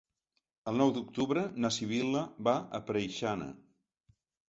[0.71, 3.55] El nou d'octubre na Sibil·la va a Preixana.